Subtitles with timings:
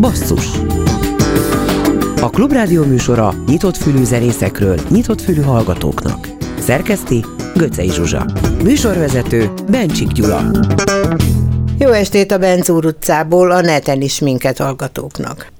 [0.00, 0.46] Basszus
[2.20, 6.28] A Klubrádió műsora nyitott fülű zenészekről, nyitott fülű hallgatóknak.
[6.58, 7.24] Szerkeszti
[7.54, 8.26] Göcej Zsuzsa.
[8.62, 10.50] Műsorvezető Bencsik Gyula.
[11.78, 15.52] Jó estét a Benzúr utcából a neten is minket hallgatóknak.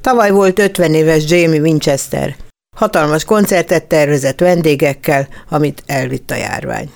[0.00, 2.36] Tavaly volt 50 éves Jamie Winchester.
[2.76, 6.90] Hatalmas koncertet tervezett vendégekkel, amit elvitt a járvány.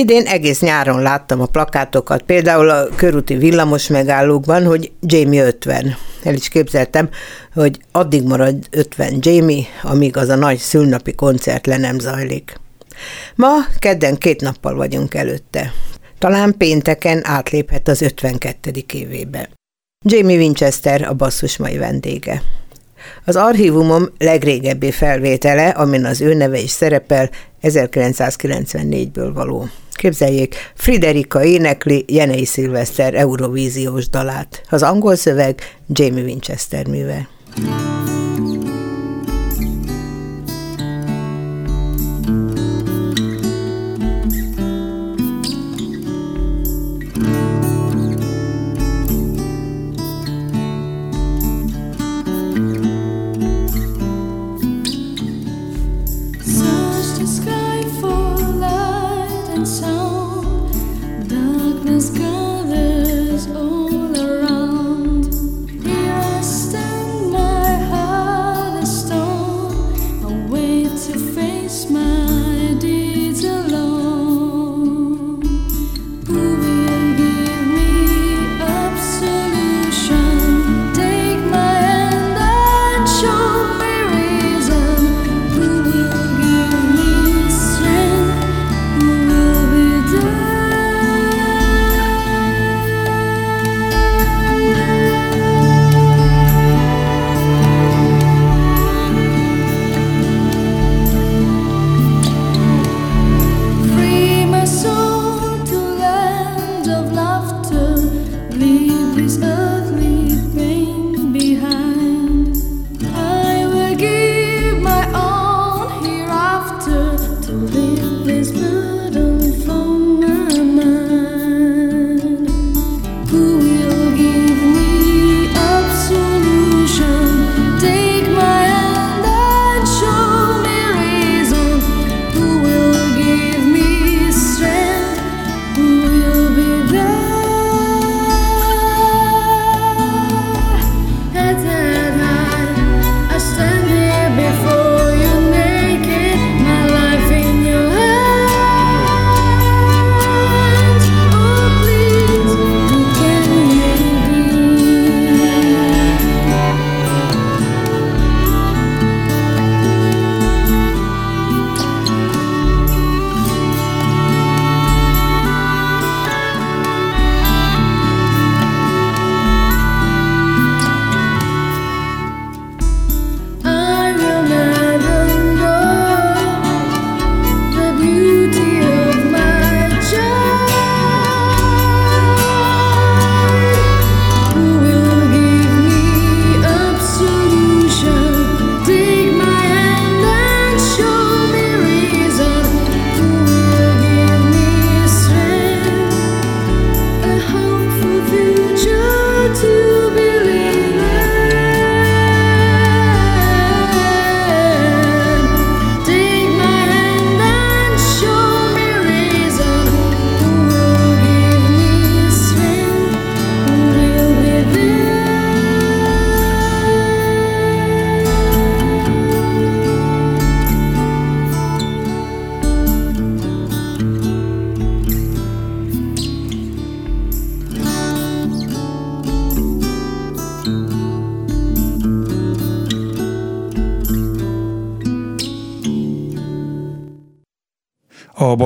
[0.00, 5.96] Idén egész nyáron láttam a plakátokat, például a körúti villamos megállókban, hogy Jamie 50.
[6.22, 7.08] El is képzeltem,
[7.54, 12.60] hogy addig marad 50 Jamie, amíg az a nagy szülnapi koncert le nem zajlik.
[13.34, 15.72] Ma kedden két nappal vagyunk előtte.
[16.18, 18.70] Talán pénteken átléphet az 52.
[18.92, 19.50] évébe.
[20.04, 22.42] Jamie Winchester a basszus mai vendége.
[23.24, 27.30] Az archívumom legrégebbi felvétele, amin az ő neve is szerepel,
[27.62, 29.68] 1994-ből való.
[30.00, 34.62] Képzeljék, Friderika énekli Jenei Szilveszter Eurovíziós dalát.
[34.68, 37.28] Az angol szöveg Jamie Winchester műve.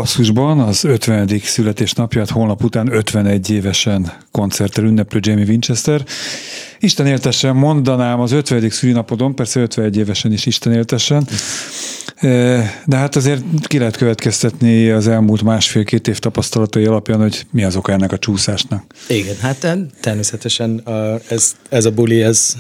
[0.05, 1.29] Basszusban az 50.
[1.43, 6.05] születésnapját holnap után 51 évesen koncerttel ünneplő Jamie Winchester.
[6.79, 8.71] Isten éltessen mondanám az 50.
[8.71, 11.27] szülinapodon, persze 51 évesen is Isten éltessen,
[12.17, 12.29] e,
[12.87, 17.77] de hát azért ki lehet következtetni az elmúlt másfél-két év tapasztalatai alapján, hogy mi az
[17.77, 18.85] oka ennek a csúszásnak.
[19.09, 20.83] Igen, hát természetesen
[21.29, 22.57] ez, ez a buli, ez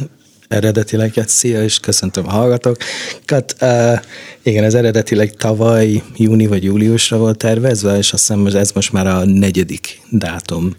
[0.48, 3.56] eredetileg, hát szia, és köszöntöm a hallgatókat.
[3.60, 3.98] Uh,
[4.42, 9.06] igen, ez eredetileg tavaly júni vagy júliusra volt tervezve, és azt hiszem, ez most már
[9.06, 10.70] a negyedik dátum,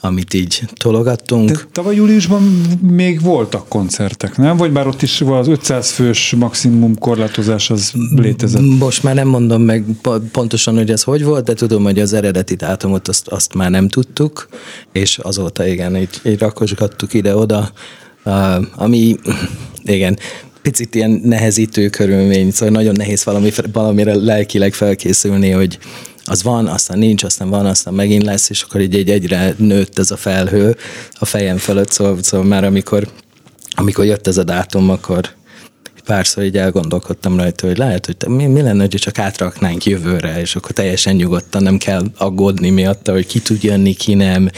[0.00, 1.50] amit így tologattunk.
[1.50, 2.42] De tavaly júliusban
[2.80, 4.56] még voltak koncertek, nem?
[4.56, 8.62] Vagy már ott is az 500 fős maximum korlátozás az létezett?
[8.78, 9.84] Most már nem mondom meg
[10.32, 13.88] pontosan, hogy ez hogy volt, de tudom, hogy az eredeti dátumot azt, azt már nem
[13.88, 14.48] tudtuk,
[14.92, 17.72] és azóta igen, így, így rakosgattuk ide-oda,
[18.74, 19.16] ami
[19.84, 20.18] igen,
[20.62, 25.78] picit ilyen nehezítő körülmény, szóval nagyon nehéz valami, valamire lelkileg felkészülni, hogy
[26.24, 29.98] az van, aztán nincs, aztán van, aztán megint lesz, és akkor így, így egyre nőtt
[29.98, 30.76] ez a felhő
[31.18, 33.08] a fejem fölött, szóval, szóval már amikor,
[33.70, 35.30] amikor jött ez a dátum, akkor
[36.04, 40.56] párszor így elgondolkodtam rajta, hogy lehet, hogy mi, mi lenne, hogy csak átraknánk jövőre, és
[40.56, 44.50] akkor teljesen nyugodtan nem kell aggódni miatta, hogy ki tud jönni, ki nem,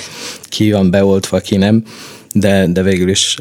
[0.43, 1.85] ki van beoltva, ki nem,
[2.35, 3.37] de, de végül is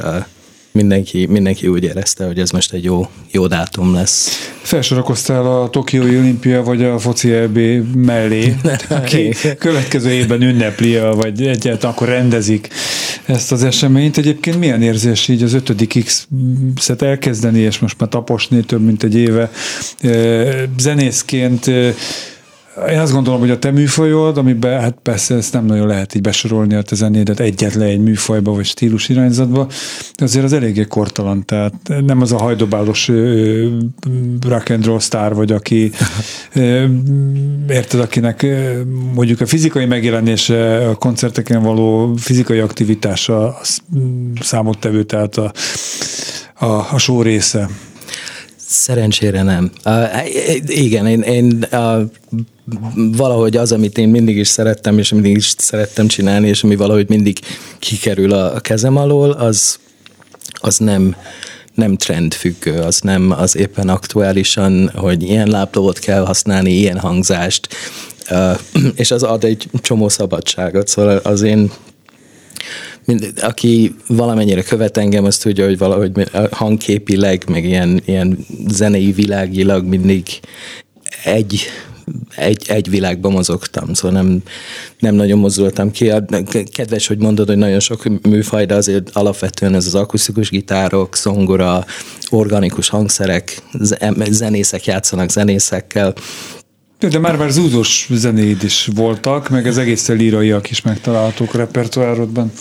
[0.72, 4.30] mindenki, mindenki úgy érezte, hogy ez most egy jó, jó dátum lesz.
[4.62, 7.58] Felsorakoztál a Tokiói olimpia vagy a foci EB
[7.96, 8.56] mellé,
[8.90, 12.68] aki következő évben ünnepli, vagy egyáltalán akkor rendezik
[13.26, 14.18] ezt az eseményt.
[14.18, 16.04] Egyébként milyen érzés így az ötödik
[16.76, 19.52] X-et elkezdeni, és most már taposni több mint egy éve
[20.78, 21.72] zenészként
[22.90, 26.22] én azt gondolom, hogy a te műfajod, amiben hát persze ezt nem nagyon lehet így
[26.22, 29.68] besorolni a te zenédet egyetlen egy műfajba vagy stílus irányzatba,
[30.18, 31.74] de azért az eléggé kortalan, tehát
[32.06, 33.12] nem az a hajdobálos
[34.48, 35.92] rock and roll sztár vagy, aki
[37.70, 38.46] érted, akinek
[39.14, 43.60] mondjuk a fizikai megjelenése, a koncerteken való fizikai aktivitása
[44.42, 45.52] számottevő, tehát a,
[46.66, 47.70] a, a show része.
[48.74, 49.72] Szerencsére nem.
[49.86, 50.06] Uh,
[50.68, 52.02] igen, én, én uh,
[52.96, 57.10] valahogy az, amit én mindig is szerettem, és mindig is szerettem csinálni, és ami valahogy
[57.10, 57.40] mindig
[57.80, 59.80] kikerül a, kezem alól, az,
[60.54, 61.16] az nem,
[61.74, 67.68] nem trendfüggő, az nem az éppen aktuálisan, hogy ilyen láplovot kell használni, ilyen hangzást,
[68.96, 71.72] és az ad egy csomó szabadságot, szóval az én
[73.06, 76.12] mind, aki valamennyire követ engem, azt tudja, hogy valahogy
[76.52, 80.24] hangképileg, meg ilyen, ilyen zenei világilag mindig
[81.24, 81.62] egy
[82.36, 84.42] egy, egy világban mozogtam, szóval nem,
[85.00, 86.12] nem nagyon mozdultam ki.
[86.72, 91.86] Kedves, hogy mondod, hogy nagyon sok műfaj, de azért alapvetően ez az akusztikus gitárok, zongora,
[92.30, 93.62] organikus hangszerek,
[94.30, 96.14] zenészek játszanak zenészekkel,
[97.10, 102.52] de már már zúzós zenéid is voltak, meg az egész líraiak is megtalálhatók a repertoárodban.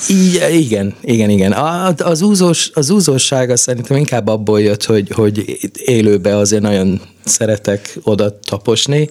[0.52, 1.52] Igen, igen, igen.
[1.98, 8.38] Az, úzós, az úzósága szerintem inkább abból jött, hogy, hogy élőbe azért nagyon szeretek oda
[8.38, 9.08] taposni,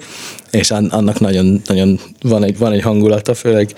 [0.52, 3.74] és annak nagyon, nagyon van, egy, van egy hangulata, főleg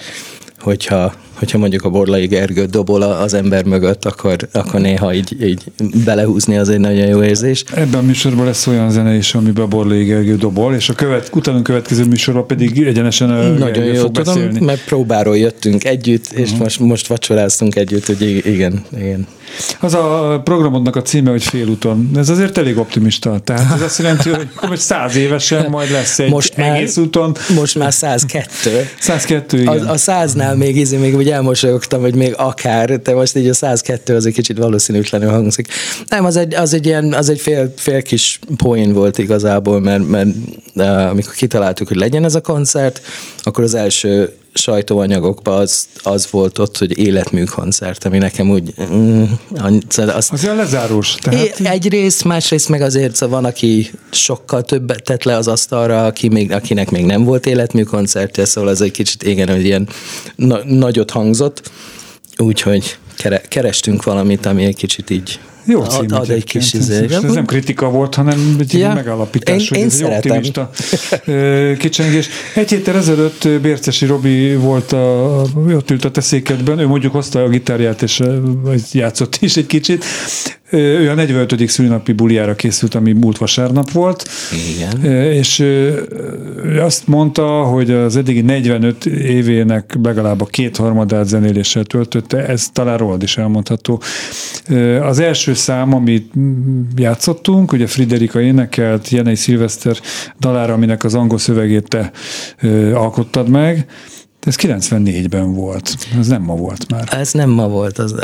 [0.59, 1.13] hogyha
[1.43, 5.63] hogyha mondjuk a Borlai Gergő dobol az ember mögött, akkor, akkor néha így, így
[6.05, 7.63] belehúzni az egy nagyon jó érzés.
[7.73, 11.61] Ebben a műsorban lesz olyan zene is, amiben Borlai Gergő dobol, és a követ, utána
[11.61, 14.65] következő műsorban pedig egyenesen Nagyon jó, fog tudom, beszélni.
[14.65, 16.59] mert próbáról jöttünk együtt, és uh-huh.
[16.59, 19.27] most, most vacsoráztunk együtt, hogy igen, igen.
[19.79, 22.09] Az a programodnak a címe, hogy félúton.
[22.15, 23.39] Ez azért elég optimista.
[23.43, 27.35] Tehát ez azt jelenti, hogy most száz évesen majd lesz egy most már, egész úton.
[27.55, 28.47] Most már 102.
[28.99, 29.67] 102, igen.
[29.67, 33.53] A, a száznál még, izé, még úgy elmosolyogtam, hogy még akár, de most így a
[33.53, 35.67] 102 az egy kicsit valószínűtlenül hangzik.
[36.07, 40.07] Nem, az egy, az egy ilyen, az egy fél, fél kis poén volt igazából, mert,
[40.07, 40.29] mert
[41.09, 43.01] amikor kitaláltuk, hogy legyen ez a koncert,
[43.43, 48.73] akkor az első sajtóanyagokban az, az volt ott, hogy életmű koncert, ami nekem úgy...
[48.93, 49.23] Mm,
[49.95, 51.15] az, azért lezárós.
[51.15, 51.59] Tehát...
[51.59, 56.51] Egyrészt, másrészt meg azért szóval van, aki sokkal többet tett le az asztalra, aki még,
[56.51, 59.87] akinek még nem volt életmű koncertje, szóval ez egy kicsit igen, hogy ilyen
[60.35, 61.71] na- nagyot hangzott,
[62.37, 62.97] úgyhogy
[63.47, 67.05] kerestünk valamit, ami egy kicsit így jó cím ad, ad egy kis izé.
[67.09, 68.93] Ez nem kritika volt, hanem egy ja.
[68.93, 70.31] megállapítás, én, hogy én ez szeretem.
[70.31, 70.69] egy optimista
[71.81, 72.29] kicsengés.
[72.55, 75.41] Egy héttel ezelőtt Bércesi Robi volt, a,
[75.73, 78.21] ott ült a teszékedben, ő mondjuk hozta a gitárját, és
[78.91, 80.05] játszott is egy kicsit.
[80.73, 81.69] Ő a 45.
[81.69, 84.29] szülinapi buliára készült, ami múlt vasárnap volt.
[84.75, 85.13] Igen.
[85.31, 85.63] És
[86.79, 93.23] azt mondta, hogy az eddigi 45 évének legalább a kétharmadát zenéléssel töltötte, ez talán rólad
[93.23, 94.01] is elmondható.
[95.01, 96.31] Az első szám, amit
[96.95, 99.97] játszottunk, ugye Friderika énekelt Jenei Szilveszter
[100.39, 102.11] dalára, aminek az angol szövegét te
[102.93, 103.85] alkottad meg,
[104.43, 107.07] de ez 94-ben volt, ez nem ma volt már.
[107.11, 108.15] Ez nem ma volt, az,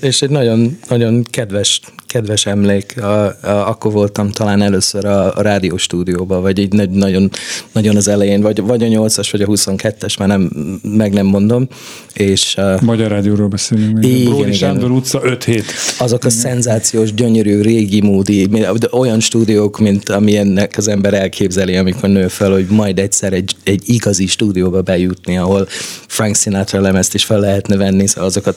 [0.00, 1.80] és egy nagyon, nagyon kedves
[2.16, 7.30] kedves emlék, a, a, akkor voltam talán először a, a rádióstúdióban, vagy így nagyon,
[7.72, 10.50] nagyon az elején, vagy, vagy a 8-as, vagy a 22-es, már nem,
[10.82, 11.68] meg nem mondom.
[12.12, 14.04] És, Magyar rádióról beszélünk.
[14.04, 14.52] Igen, Bródi igen.
[14.52, 15.62] Sándor utca 5-7.
[15.98, 18.48] Azok a szenzációs, gyönyörű, régi módi,
[18.90, 23.82] olyan stúdiók, mint amilyennek az ember elképzeli, amikor nő fel, hogy majd egyszer egy, egy
[23.86, 25.66] igazi stúdióba bejutni, ahol
[26.06, 28.56] Frank Sinatra lemezt is fel lehetne venni, szóval azokat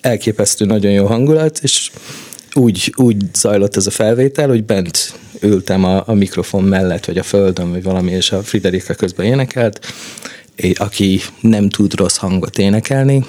[0.00, 1.90] elképesztő, nagyon jó hangulat, és
[2.56, 7.22] úgy, úgy zajlott ez a felvétel, hogy bent ültem a, a mikrofon mellett, vagy a
[7.22, 9.86] földön, vagy valami, és a Friderika közben énekelt,
[10.74, 13.24] aki nem tud rossz hangot énekelni,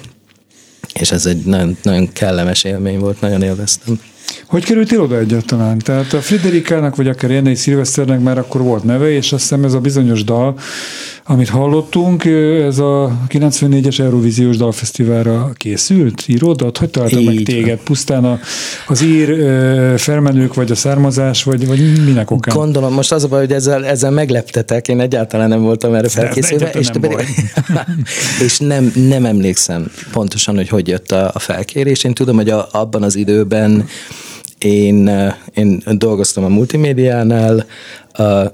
[0.94, 4.00] és ez egy nagyon, nagyon kellemes élmény volt, nagyon élveztem.
[4.48, 5.78] Hogy kerültél oda egyáltalán?
[5.78, 9.72] Tehát a Friderikának, vagy akár Jennei Szilveszternek már akkor volt neve, és azt hiszem ez
[9.72, 10.58] a bizonyos dal,
[11.24, 12.24] amit hallottunk,
[12.64, 16.78] ez a 94-es Eurovíziós Dalfesztiválra készült, íródat?
[16.78, 17.78] Hogy találtak meg téged?
[17.78, 18.38] Pusztán a,
[18.86, 19.36] az ír
[19.98, 22.56] felmenők, vagy a származás, vagy, vagy minek okán?
[22.56, 26.70] Gondolom, most az a baj, hogy ezzel, ezzel megleptetek, én egyáltalán nem voltam erre felkészülve,
[26.70, 27.18] és, nem pedig,
[28.44, 32.04] és nem, nem emlékszem pontosan, hogy hogy jött a, a felkérés.
[32.04, 33.84] Én tudom, hogy a, abban az időben
[34.58, 35.10] én,
[35.54, 37.66] én dolgoztam a multimédiánál,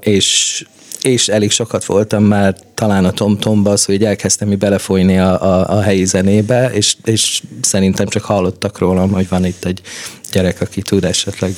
[0.00, 0.64] és
[1.02, 5.76] és elég sokat voltam már talán a TomTomba az, hogy elkezdtem mi belefolyni a, a,
[5.76, 9.80] a helyi zenébe, és, és szerintem csak hallottak rólam, hogy van itt egy
[10.32, 11.54] gyerek, aki tud esetleg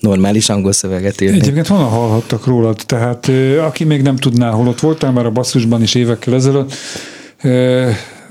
[0.00, 1.36] normális angol szöveget írni.
[1.36, 2.80] Egyébként honnan hallhattak rólad?
[2.86, 3.30] Tehát
[3.60, 6.74] aki még nem tudná, hol ott voltál már a basszusban is évekkel ezelőtt,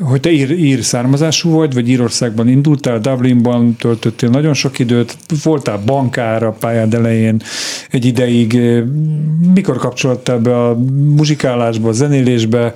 [0.01, 5.81] hogy te ír, ír származású vagy, vagy Írországban indultál, Dublinban töltöttél nagyon sok időt, voltál
[5.85, 7.41] bankár a pályád elején
[7.89, 8.59] egy ideig.
[9.53, 10.77] Mikor kapcsoltál be a
[11.15, 12.73] muzsikálásba, a zenélésbe?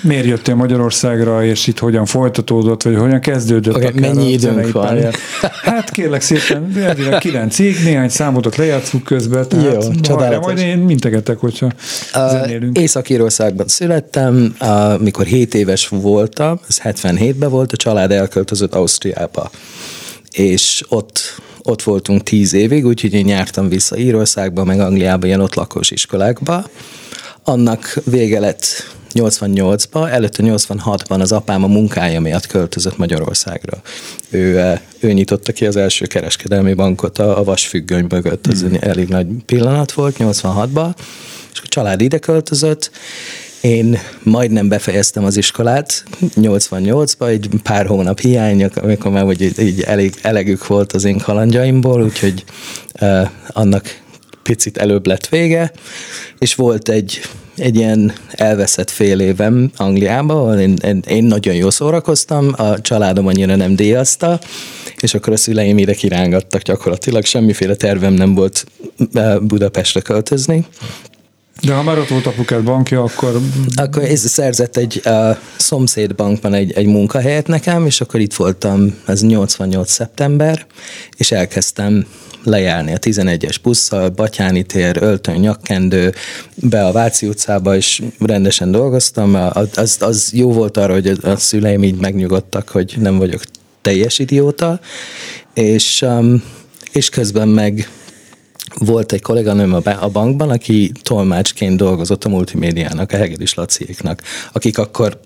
[0.00, 4.98] Miért jöttél Magyarországra, és itt hogyan folytatódott, vagy hogyan kezdődött okay, mennyi időnk van?
[5.62, 10.44] Hát kérlek szépen, elvileg kilencig, néhány számotot lejátszunk közben, tehát Jó, csodálatos.
[10.44, 12.78] majd én mintegetek, hogyha uh, zenélünk.
[12.78, 19.50] Észak-Írországban születtem, uh, mikor 7 éves voltam, ez 77-ben volt, a család elköltözött Ausztriába.
[20.30, 25.54] És ott ott voltunk tíz évig, úgyhogy én jártam vissza Írországba, meg Angliába, ilyen ott
[25.54, 26.64] lakós iskolákba.
[27.44, 28.66] Annak vége lett
[29.16, 33.80] 88-ba, előtte 86-ban az apám a munkája miatt költözött Magyarországra.
[34.30, 38.74] Ő, ő nyitotta ki az első kereskedelmi bankot a, a vasfüggöny mögött, ez mm.
[38.80, 40.94] elég nagy pillanat volt 86-ban,
[41.52, 42.90] és a család ide költözött,
[43.60, 46.04] én majdnem befejeztem az iskolát
[46.34, 52.02] 88-ba, egy pár hónap hiány, amikor már hogy így elég elegük volt az én kalandjaimból,
[52.02, 52.44] úgyhogy
[53.00, 54.00] uh, annak
[54.42, 55.72] picit előbb lett vége,
[56.38, 57.20] és volt egy,
[57.56, 63.56] egy ilyen elveszett fél évem Angliában, ahol én, én, nagyon jól szórakoztam, a családom annyira
[63.56, 64.38] nem díjazta,
[65.00, 68.66] és akkor a szüleim ide kirángattak gyakorlatilag, semmiféle tervem nem volt
[69.40, 70.64] Budapestre költözni,
[71.66, 73.40] de ha már ott volt apukád bankja, akkor...
[73.74, 79.22] Akkor ez szerzett egy uh, szomszédbankban egy, egy munkahelyet nekem, és akkor itt voltam, ez
[79.22, 80.66] 88 szeptember,
[81.16, 82.06] és elkezdtem
[82.44, 86.14] lejárni a 11-es busszal, Batyáni tér, öltön, nyakkendő,
[86.54, 89.34] be a Váci utcába, és rendesen dolgoztam.
[89.74, 93.42] Az, az jó volt arra, hogy a szüleim így megnyugodtak, hogy nem vagyok
[93.82, 94.80] teljes idióta,
[95.54, 96.42] és, um,
[96.92, 97.88] és közben meg
[98.78, 105.20] volt egy kolléganőm a bankban, aki tolmácsként dolgozott a multimédiának, a Hegedűs Laciéknak, akik akkor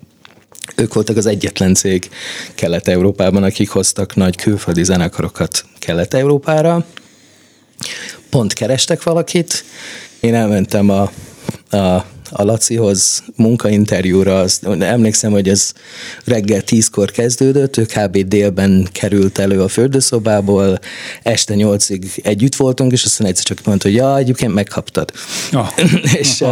[0.75, 2.09] ők voltak az egyetlen cég
[2.55, 6.85] Kelet-Európában, akik hoztak nagy külföldi zenekarokat Kelet-Európára.
[8.29, 9.63] Pont kerestek valakit,
[10.19, 11.11] én elmentem a,
[11.77, 15.73] a a Lacihoz munkainterjúra, azt emlékszem, hogy ez
[16.25, 18.17] reggel tízkor kezdődött, ő kb.
[18.17, 20.79] délben került elő a fürdőszobából,
[21.23, 25.11] este nyolcig együtt voltunk, és aztán egyszer csak mondta, hogy ja, egyébként megkaptad.
[25.53, 25.67] Oh.
[26.19, 26.43] és,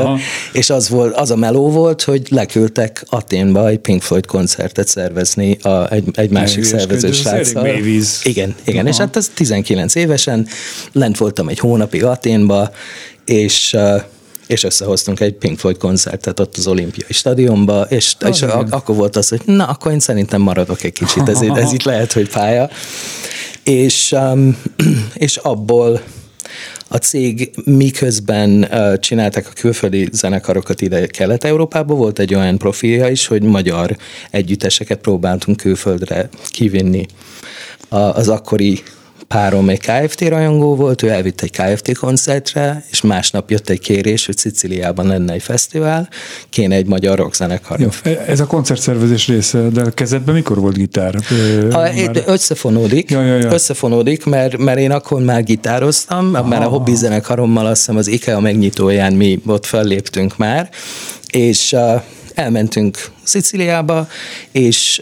[0.53, 5.57] és az, volt, az a meló volt, hogy leküldtek Aténba egy Pink Floyd koncertet szervezni
[5.61, 7.67] a, egy, egy másik szervező sráccal.
[8.23, 8.89] Igen, igen, Aha.
[8.89, 10.47] és hát ez 19 évesen,
[10.91, 12.71] lent voltam egy hónapig Aténba,
[13.25, 13.77] és
[14.49, 18.95] és összehoztunk egy Pink Floyd koncertet ott az olimpiai stadionba, és, oh, és ak- akkor
[18.95, 22.29] volt az, hogy na, akkor én szerintem maradok egy kicsit, ez, ez itt lehet, hogy
[22.29, 22.69] pálya.
[23.63, 24.57] És, um,
[25.13, 26.01] és abból
[26.87, 33.27] a cég miközben uh, csinálták a külföldi zenekarokat ide Kelet-Európába, volt egy olyan profilja is,
[33.27, 33.97] hogy magyar
[34.31, 37.05] együtteseket próbáltunk külföldre kivinni
[37.89, 38.81] az akkori
[39.29, 44.25] párom egy KFT rajongó volt, ő elvitt egy KFT koncertre, és másnap jött egy kérés,
[44.25, 46.09] hogy Sziciliában lenne egy fesztivál,
[46.49, 47.79] kéne egy magyar rockzenekar.
[47.79, 47.89] Jó,
[48.27, 51.15] ez a koncertszervezés része, de a kezedben mikor volt gitár?
[51.69, 52.23] A, már...
[52.25, 53.51] Összefonódik, ja, ja, ja.
[53.51, 56.47] összefonódik, mert, mert én akkor már gitároztam, ah.
[56.47, 60.69] mert a hobbi zenekarommal azt hiszem az IKEA megnyitóján mi ott felléptünk már,
[61.31, 61.75] és
[62.39, 64.07] elmentünk Sziciliába,
[64.51, 64.99] és,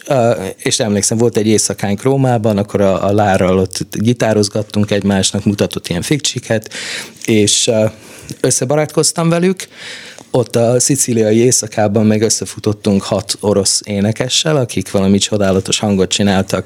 [0.57, 6.01] és emlékszem, volt egy éjszakánk Rómában, akkor a, a Lárral ott gitározgattunk egymásnak, mutatott ilyen
[6.01, 6.73] fikcsiket,
[7.25, 7.71] és
[8.41, 9.67] összebarátkoztam velük,
[10.31, 16.65] ott a szicíliai éjszakában meg összefutottunk hat orosz énekessel, akik valami csodálatos hangot csináltak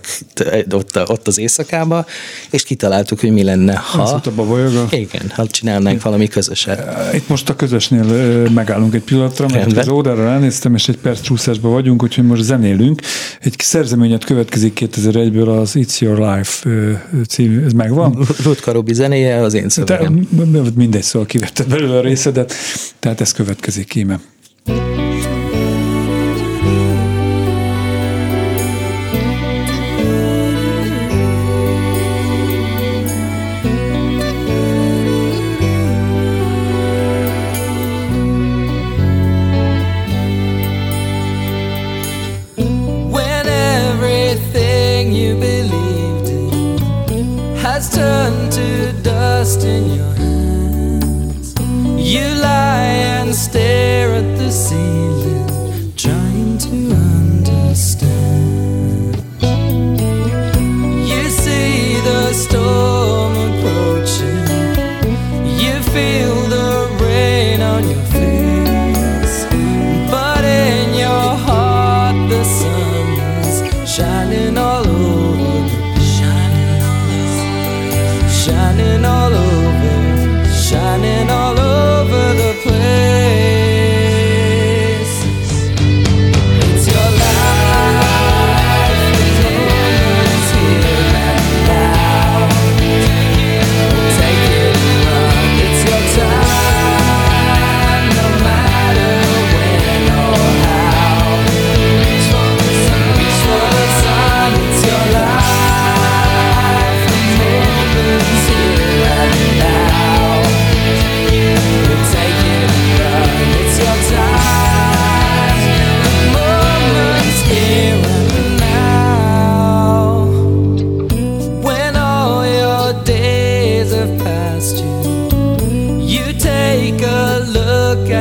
[0.71, 2.05] ott, ott az éjszakába,
[2.49, 4.01] és kitaláltuk, hogy mi lenne, ha...
[4.01, 4.87] Az a babajoga?
[4.89, 7.13] Igen, ha csinálnánk valami közöset.
[7.13, 8.03] Itt most a közösnél
[8.49, 9.83] megállunk egy pillanatra, mert Rendben.
[9.83, 13.01] az órára ránéztem, és egy perc csúszásban vagyunk, úgyhogy most zenélünk.
[13.41, 16.69] Egy szerzeményet következik 2001-ből az It's Your Life
[17.27, 18.27] című, ez megvan?
[18.43, 20.27] Ruth Karobi zenéje, az én szövegem.
[20.29, 22.53] De, mindegy, szóval kivetted belőle a részedet,
[22.99, 24.19] tehát ez következik következik íme.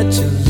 [0.00, 0.49] To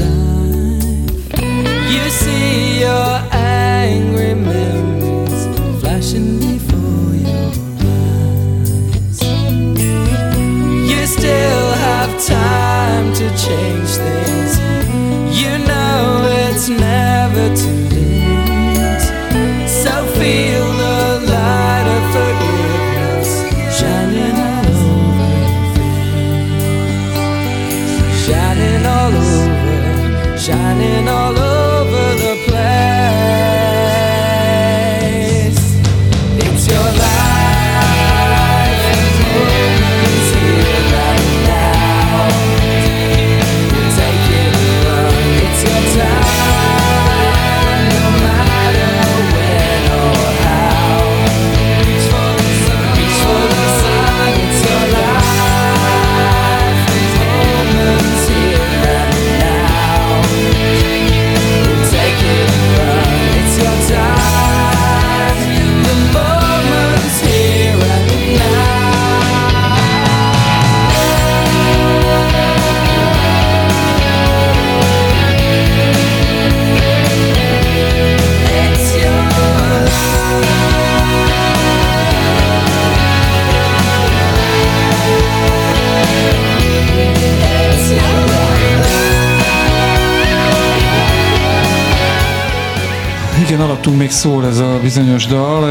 [93.80, 95.68] alattunk még szól ez a bizonyos dal.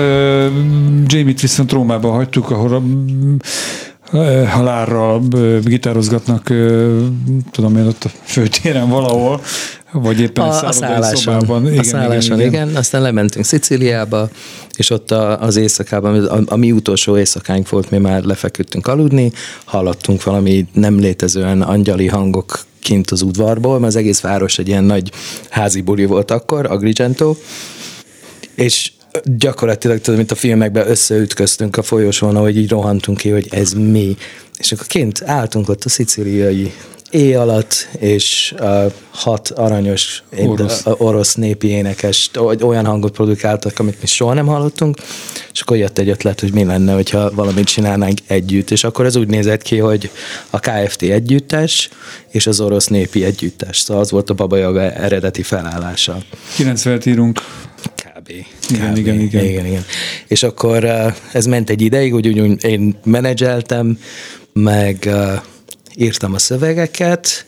[1.05, 2.81] Jamie-t viszont Rómában hagytuk, ahol a
[4.47, 5.19] halálra
[5.63, 6.43] gitározgatnak,
[7.51, 9.41] tudom én ott a főtéren valahol,
[9.91, 11.65] vagy éppen a, a szálláson, szobában.
[11.67, 12.67] Igen, a szálláson, igen, igen.
[12.67, 12.75] igen.
[12.75, 14.29] Aztán lementünk Szicíliába,
[14.77, 19.31] és ott a, az éjszakában, a, a mi utolsó éjszakánk volt, mi már lefeküdtünk aludni,
[19.63, 24.83] hallottunk valami nem létezően angyali hangok kint az udvarból, mert az egész város egy ilyen
[24.83, 25.11] nagy
[25.49, 27.35] házi buli volt akkor, Agrigento,
[28.59, 28.91] és
[29.23, 34.17] gyakorlatilag tudom, mint a filmekben összeütköztünk a folyosón, ahogy így rohantunk ki, hogy ez mi.
[34.57, 36.73] És akkor kint álltunk ott a szicíliai
[37.09, 40.83] éj alatt, és uh, hat aranyos orosz.
[40.85, 44.97] orosz népi énekes olyan hangot produkáltak, amit mi soha nem hallottunk,
[45.51, 49.15] és akkor jött egy ötlet, hogy mi lenne, hogyha valamit csinálnánk együtt, és akkor ez
[49.15, 50.11] úgy nézett ki, hogy
[50.49, 51.89] a KFT együttes,
[52.31, 56.17] és az orosz népi együttes, szóval az volt a Baba Yaga eredeti felállása.
[56.55, 57.41] 90 írunk.
[58.19, 58.29] Kb.
[58.69, 59.45] Igen, igen, igen.
[59.45, 59.83] igen, igen.
[60.27, 60.85] És akkor
[61.31, 63.99] ez ment egy ideig, úgy, úgy én menedzseltem,
[64.53, 65.09] meg
[65.95, 67.45] írtam a szövegeket,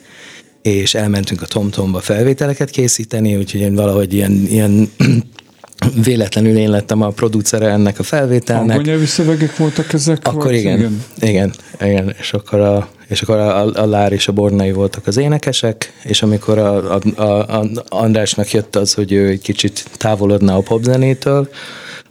[0.61, 4.91] és elmentünk a TomTomba felvételeket készíteni, úgyhogy én valahogy ilyen, ilyen
[6.03, 8.69] véletlenül én lettem a producere ennek a felvételnek.
[8.69, 10.27] Angol nyelvű szövegek voltak ezek?
[10.27, 14.31] Akkor igen, igen, igen, igen, és akkor a, és akkor a, a Lár és a
[14.31, 19.27] Bornai voltak az énekesek, és amikor a, a, a, a Andrásnak jött az, hogy ő
[19.27, 21.49] egy kicsit távolodna a popzenétől,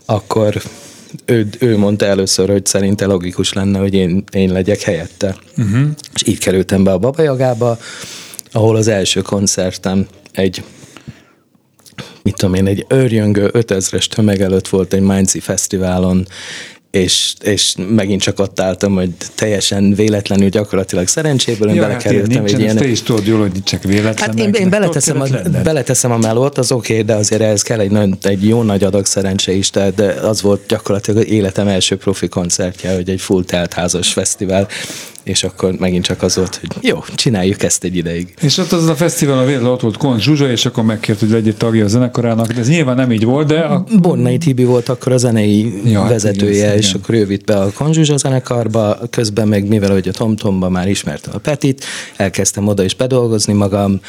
[0.04, 0.62] akkor
[1.24, 5.36] ő, ő mondta először, hogy szerinte logikus lenne, hogy én, én legyek helyette.
[5.56, 5.88] Uh-huh.
[6.14, 7.78] És így kerültem be a Babajagába,
[8.52, 10.64] ahol az első koncertem egy
[12.22, 16.26] mit tudom én, egy őrjöngő 5000-es tömeg előtt volt egy Mainzi fesztiválon,
[16.90, 22.52] és, és megint csak ott álltam, hogy teljesen véletlenül, gyakorlatilag szerencséből én ja, belekerültem hát
[22.52, 22.76] egy ilyen...
[22.76, 24.28] Te is tudod jól, hogy csak véletlen.
[24.28, 25.26] Hát én, én beleteszem, a,
[25.62, 28.84] beleteszem a melót, az oké, okay, de azért ez kell egy, nagy, egy jó nagy
[28.84, 33.44] adag szerencse is, de, de az volt gyakorlatilag életem első profi koncertje, hogy egy full
[33.44, 34.68] teltházas fesztivál,
[35.30, 38.34] és akkor megint csak az volt, hogy jó, csináljuk ezt egy ideig.
[38.40, 41.30] És ott az a fesztivál a véletlen ott volt Kont Zsuzsa, és akkor megkért, hogy
[41.30, 43.60] legyél tagja a zenekarának, de ez nyilván nem így volt, de...
[43.60, 43.84] A...
[44.00, 47.00] Bonnai Tibi volt akkor a zenei ja, hát vezetője, igen, és igen.
[47.02, 50.88] akkor ő vitt be a Kont Zsuzsa zenekarba, közben meg mivel, hogy a TomTomba már
[50.88, 51.84] ismertem a Petit,
[52.16, 54.00] elkezdtem oda is bedolgozni magam,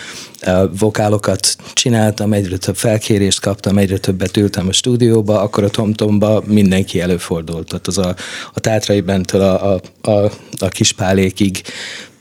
[0.79, 7.01] vokálokat csináltam, egyre több felkérést kaptam, egyre többet ültem a stúdióba, akkor a TomTomba mindenki
[7.01, 7.67] előfordult.
[7.67, 8.15] Tehát az a,
[8.53, 10.67] a Tátrai Bentől a, a, a, a
[11.11, 11.61] Kispálékig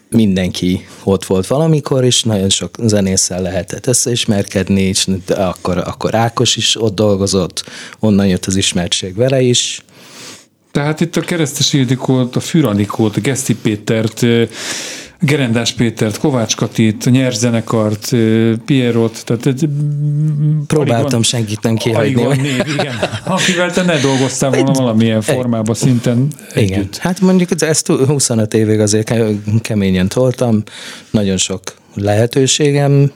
[0.08, 6.80] mindenki ott volt valamikor, és nagyon sok zenésszel lehetett összeismerkedni, és akkor, akkor Ákos is
[6.80, 7.64] ott dolgozott,
[7.98, 9.84] onnan jött az ismertség vele is.
[10.70, 14.26] Tehát itt a Keresztes Ildikót, a Füranikót, a Geszti Pétert,
[15.22, 18.08] Gerendás Pétert, Kovács Katit, Nyerzenekart,
[18.64, 19.68] Pierrot, tehát egy,
[20.66, 22.22] Próbáltam senkit nem kihagyni.
[22.22, 22.94] Név, igen.
[23.24, 26.78] Akivel te ne dolgoztál volna valamilyen formában, szinten Igen.
[26.78, 26.96] Együtt.
[26.96, 29.12] Hát mondjuk ezt 25 évig azért
[29.62, 30.62] keményen toltam,
[31.10, 31.62] nagyon sok
[31.94, 33.12] lehetőségem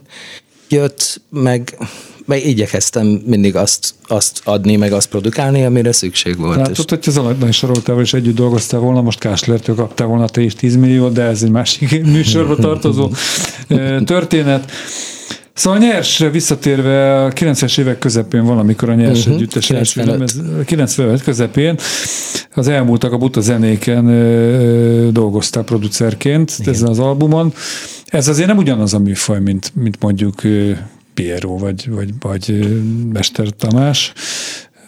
[0.69, 1.77] jött, meg
[2.25, 6.59] meg igyekeztem mindig azt, azt adni, meg azt produkálni, amire szükség volt.
[6.59, 10.41] Hát tudod, hogy az Alagdai Saroltával is együtt dolgoztál volna, most Káslertől kaptál volna te
[10.41, 13.11] is 10 millió, de ez egy másik műsorba tartozó
[14.05, 14.71] történet.
[15.55, 20.65] Szóval nyers visszatérve a 90-es évek közepén valamikor a nyers uh-huh, együttes 95.
[20.65, 21.79] 95 közepén
[22.55, 24.05] az elmúltak a buta zenéken
[25.13, 26.75] dolgoztál producerként Igen.
[26.75, 27.53] ezen az albumon.
[28.07, 30.43] Ez azért nem ugyanaz a műfaj, mint, mint mondjuk
[31.15, 32.69] Piero vagy, vagy, vagy
[33.13, 34.13] Mester Tamás.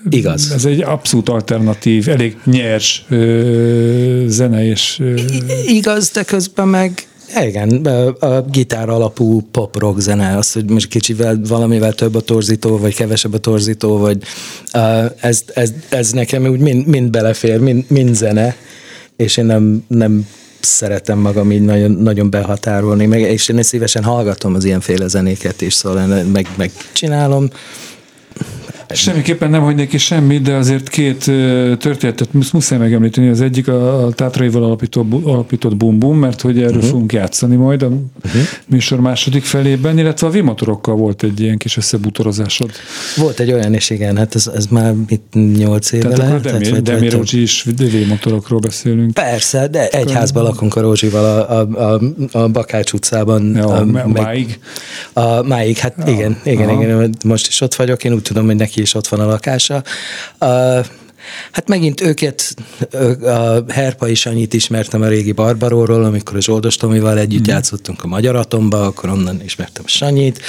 [0.09, 0.51] Igaz.
[0.53, 4.99] Ez egy abszolút alternatív, elég nyers ö, zene és...
[5.01, 5.15] Ö...
[5.67, 7.07] Igaz, de közben meg
[7.45, 7.87] igen,
[8.21, 13.35] a gitár alapú pop-rock zene, az, hogy most kicsivel valamivel több a torzító, vagy kevesebb
[13.35, 14.23] a torzító, vagy
[14.75, 18.57] uh, ez, ez, ez nekem úgy mind, mind belefér, mind, mind zene,
[19.17, 20.27] és én nem, nem
[20.67, 25.75] szeretem magam így nagyon, nagyon behatárolni, meg, és én szívesen hallgatom az ilyenféle zenéket is,
[25.75, 27.49] szóval meg, meg csinálom.
[28.89, 31.19] Semmiképpen nem hagynék ki semmit, de azért két
[31.79, 33.29] történetet muszáj megemlíteni.
[33.29, 36.91] Az egyik a, Tátraival alapított, alapított Bum Bum, mert hogy erről uh-huh.
[36.91, 38.43] fogunk játszani majd a uh-huh.
[38.67, 42.71] műsor második felében, illetve a V-motorokkal volt egy ilyen kis összebutorozásod.
[43.17, 46.43] Volt egy olyan is, igen, hát ez, ez már itt nyolc éve Tehát lehet.
[46.43, 49.15] Tehát, Demir Rózsi is V-motorokról beszélünk.
[49.15, 52.01] Persze, de egy házban lakunk a Rózsival a, a, a,
[52.39, 53.55] a Bakács utcában.
[53.55, 54.59] Ja, a, máig?
[55.13, 58.57] A, máig, hát ja, igen, igen, igen, most is ott vagyok, én úgy tudom, hogy
[58.57, 59.83] neki neki is ott van a lakása.
[61.51, 62.55] Hát megint őket,
[63.23, 67.51] a Herpa is annyit ismertem a régi Barbaróról, amikor a Zsoldos Tomival együtt mm.
[67.51, 70.41] játszottunk a Magyar Atomba, akkor onnan ismertem Sanyit.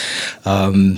[0.45, 0.97] Um,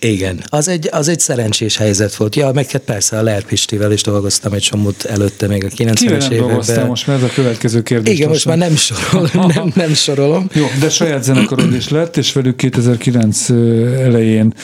[0.00, 2.36] igen, az egy, az egy szerencsés helyzet volt.
[2.36, 6.30] Ja, meg hát persze a Ler Pistivel is dolgoztam egy csomót előtte, még a 90-es
[6.30, 6.86] években.
[6.86, 8.14] most már ez a következő kérdés.
[8.14, 10.48] Igen, most már nem sorolom, nem, nem sorolom.
[10.52, 13.50] Jó, de saját zenekarod is lett, és velük 2009
[14.00, 14.54] elején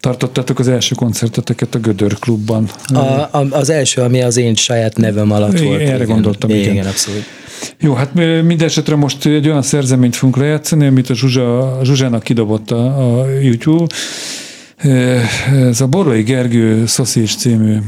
[0.00, 2.70] tartottátok az első koncerteteket a Gödör klubban.
[2.86, 5.80] A, a, az első, ami az én saját nevem alatt igen, volt.
[5.80, 6.72] Erre igen, gondoltam, igen.
[6.72, 7.24] Igen, abszolút.
[7.80, 12.70] Jó, hát mindesetre most egy olyan szerzeményt fogunk lejátszani, amit a, Zsuzsa, a Zsuzsának kidobott
[12.70, 13.94] a, a YouTube,
[14.82, 17.78] Ez a Borlai Gergő Sausage című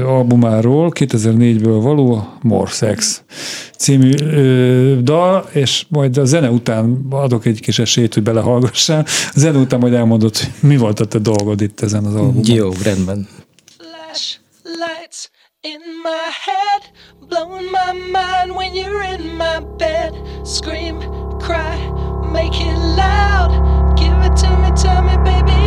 [0.00, 3.22] albumáról 2004-ből való More Sex
[3.76, 4.10] című
[5.02, 9.04] dal, és majd a zene után adok egy kis esélyt, hogy belehallgassál.
[9.06, 12.42] A zene után majd elmondod, hogy mi volt a te dolgod itt ezen az albumon.
[12.46, 13.28] Jó, rendben.
[14.80, 15.28] lights
[15.62, 16.82] in my head,
[17.28, 20.12] blowing my mind when you're in my bed.
[20.42, 21.00] Scream,
[21.38, 21.76] cry,
[22.32, 23.50] make it loud.
[23.96, 25.59] Give it to me, tell me, baby,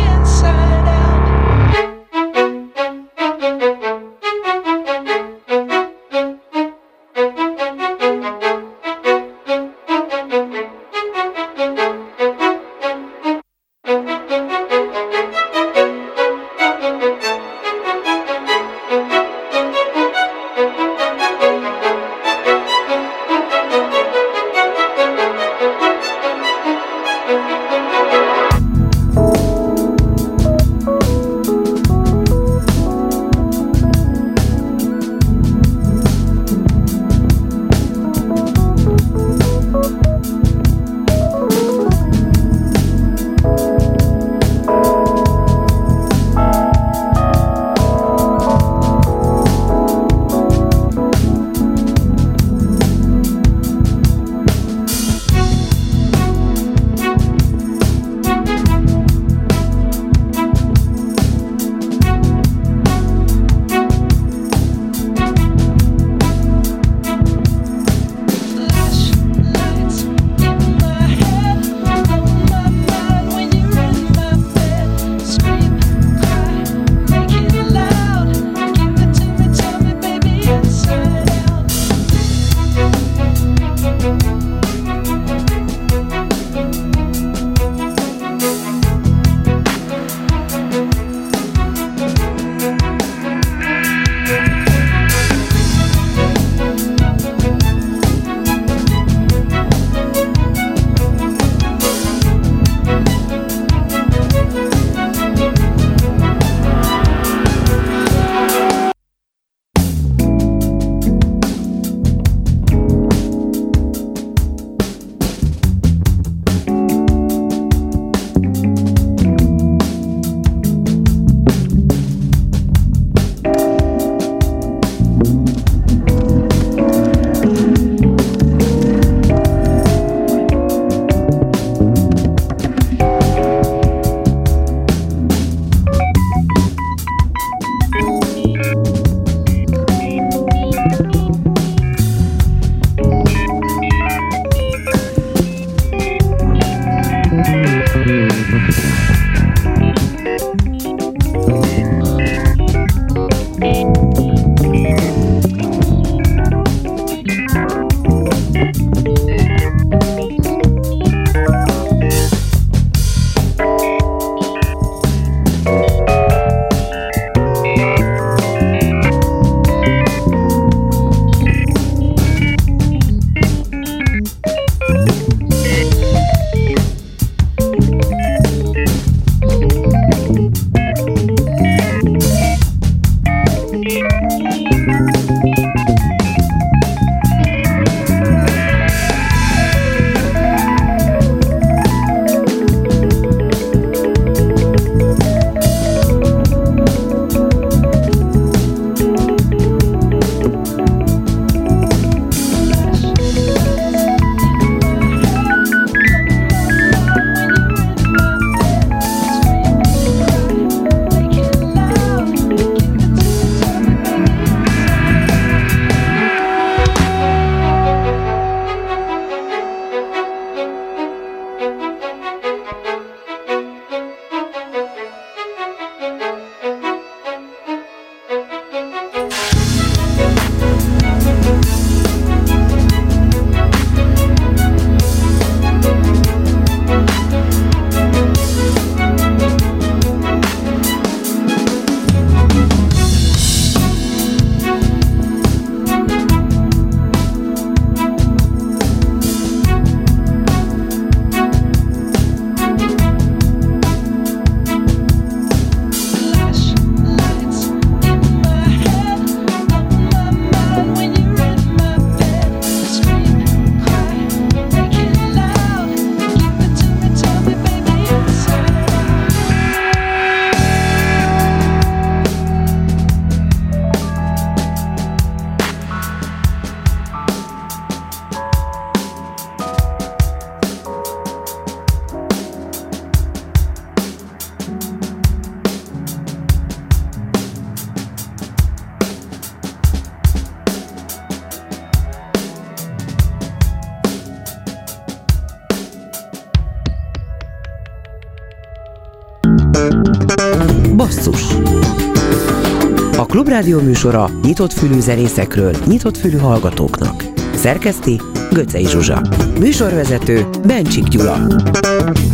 [303.54, 307.24] Klubrádió műsora nyitott fülű zenészekről, nyitott fülű hallgatóknak.
[307.54, 308.20] Szerkeszti
[308.52, 309.22] Göcej Zsuzsa.
[309.58, 311.46] Műsorvezető Bencsik Gyula.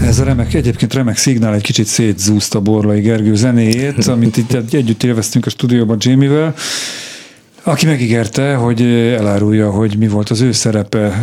[0.04, 5.02] Ez a remek, egyébként remek szignál egy kicsit szétzúzta Borlai Gergő zenéjét, amit itt együtt
[5.02, 6.54] élveztünk a stúdióban Jamie-vel.
[7.62, 8.83] Aki megígérte, hogy
[9.18, 11.22] elárulja, hogy mi volt az ő szerepe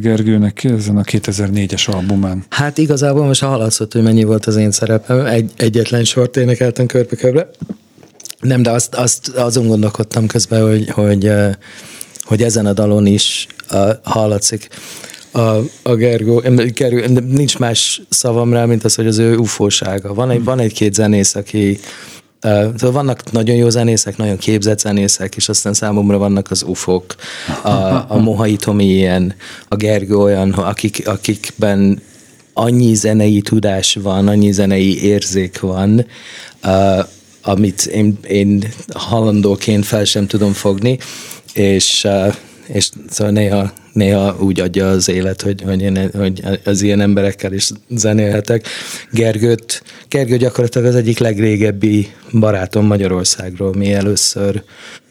[0.00, 2.44] Gergőnek ezen a 2004-es albumán.
[2.48, 5.26] Hát igazából most hallatszott, hogy mennyi volt az én szerepem.
[5.26, 7.50] Egy, egyetlen sort énekeltem körbe-körbe.
[8.46, 11.30] Nem, de azt, azt azon gondolkodtam közben, hogy, hogy,
[12.22, 13.46] hogy ezen a dalon is
[14.02, 14.68] hallatszik
[15.36, 20.14] a, a Gergő, Gergő, nincs más szavam rá, mint az, hogy az ő ufósága.
[20.14, 21.78] Van egy, van egy-két zenész, aki,
[22.40, 27.14] Szóval vannak nagyon jó zenészek, nagyon képzett zenészek, és aztán számomra vannak az ufok.
[27.62, 27.68] A,
[28.08, 29.34] a Mohai Tomi ilyen,
[29.68, 32.02] a Gergő olyan, akik, akikben
[32.52, 36.06] annyi zenei tudás van, annyi zenei érzék van,
[37.46, 40.98] amit én, én halandóként fel sem tudom fogni,
[41.52, 42.34] és, uh,
[42.66, 47.52] és szóval néha néha úgy adja az élet, hogy, hogy, én, hogy az ilyen emberekkel
[47.52, 48.66] is zenélhetek.
[49.12, 53.74] Gergőt, Gergő gyakorlatilag az egyik legrégebbi barátom Magyarországról.
[53.74, 54.62] Mi először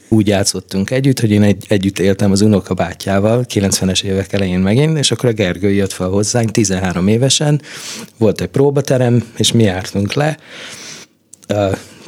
[0.10, 5.12] úgy játszottunk együtt, hogy én egy, együtt éltem az unokabátyjával, 90-es évek elején megint, és
[5.12, 7.62] akkor a Gergő jött fel hozzánk 13 évesen,
[8.18, 10.38] volt egy próbaterem, és mi jártunk le,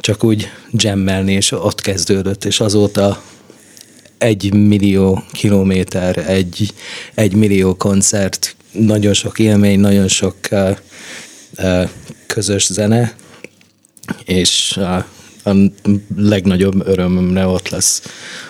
[0.00, 3.22] csak úgy jammelni, és ott kezdődött, és azóta
[4.18, 6.72] egy millió kilométer, egy,
[7.14, 10.76] egy millió koncert, nagyon sok élmény, nagyon sok uh,
[11.58, 11.88] uh,
[12.26, 13.14] közös zene,
[14.24, 15.04] és uh,
[15.44, 15.54] a
[16.16, 18.02] legnagyobb örömömre ott lesz,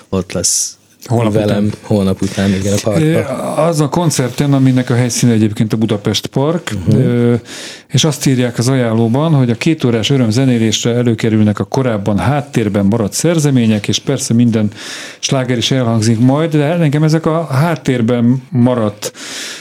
[0.09, 1.79] ott lesz Holnap velem után.
[1.83, 3.25] holnap után, igen, a parkban.
[3.57, 7.41] Az a koncerten, aminek a helyszíne egyébként a Budapest Park, uh-huh.
[7.89, 13.13] és azt írják az ajánlóban, hogy a két órás örömzenélésre előkerülnek a korábban háttérben maradt
[13.13, 14.71] szerzemények, és persze minden
[15.19, 19.13] sláger is elhangzik majd, de engem ezek a háttérben maradt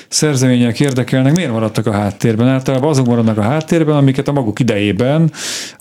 [0.09, 2.47] szerzemények érdekelnek, miért maradtak a háttérben?
[2.47, 5.31] Általában azok maradnak a háttérben, amiket a maguk idejében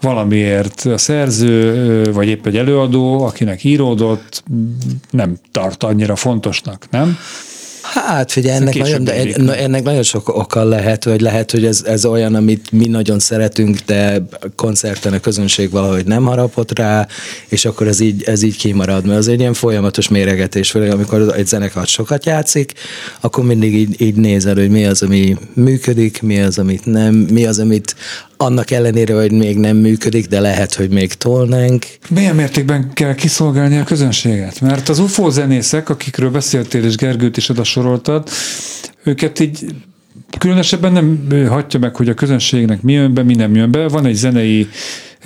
[0.00, 4.42] valamiért a szerző, vagy épp egy előadó, akinek íródott,
[5.10, 7.18] nem tart annyira fontosnak, nem?
[7.82, 9.14] Hát figyelj, ennek nagyon, de
[9.58, 13.78] ennek nagyon sok oka lehet, hogy lehet, hogy ez, ez olyan, amit mi nagyon szeretünk,
[13.86, 17.06] de koncerten a közönség valahogy nem harapott rá,
[17.48, 21.32] és akkor ez így, ez így kimarad, mert az egy ilyen folyamatos méregetés, főleg amikor
[21.36, 22.72] egy zenekar sokat játszik,
[23.20, 27.46] akkor mindig így, így nézel, hogy mi az, ami működik, mi az, amit nem, mi
[27.46, 27.96] az, amit
[28.36, 31.86] annak ellenére, hogy még nem működik, de lehet, hogy még tolnánk.
[32.08, 34.60] Milyen mértékben kell kiszolgálni a közönséget?
[34.60, 38.28] Mert az UFO zenészek, akikről beszéltél, és Gergőt is oda soroltad,
[39.04, 39.66] őket így
[40.38, 43.88] különösebben nem hagyja meg, hogy a közönségnek mi jön be, mi nem jön be.
[43.88, 44.68] Van egy zenei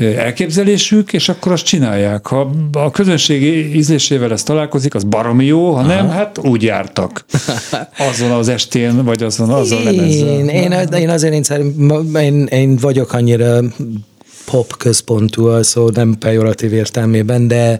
[0.01, 2.27] elképzelésük, és akkor azt csinálják.
[2.27, 3.43] Ha a közönség
[3.77, 6.15] ízlésével ez találkozik, az baromi jó, ha nem, Aha.
[6.15, 7.25] hát úgy jártak.
[8.11, 10.29] Azon az estén, vagy azon, azon lemezzel.
[10.29, 13.61] Én, én, én azért én, én, én vagyok annyira
[14.45, 17.79] pop központú, szó nem pejoratív értelmében, de,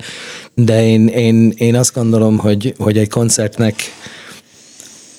[0.55, 3.75] de én, én, én azt gondolom, hogy, hogy egy koncertnek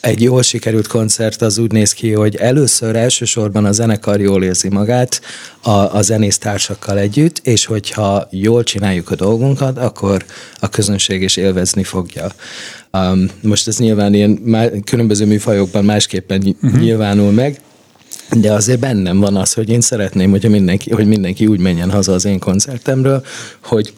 [0.02, 4.70] egy jól sikerült koncert az úgy néz ki, hogy először elsősorban a zenekar jól érzi
[4.70, 5.22] magát
[5.62, 10.26] a, a zenésztársakkal együtt, és hogyha jól csináljuk a dolgunkat, akkor
[10.60, 12.28] a közönség is élvezni fogja.
[12.94, 16.80] Um, most ez nyilván ilyen má, különböző műfajokban másképpen uh-huh.
[16.80, 17.60] nyilvánul meg,
[18.40, 22.14] de azért bennem van az, hogy én szeretném, hogy mindenki, hogy mindenki úgy menjen haza
[22.14, 23.26] az én koncertemről,
[23.64, 23.94] hogy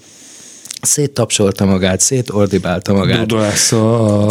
[0.86, 3.20] széttapsolta magát, szétordibálta magát.
[3.20, 4.30] Dudolász a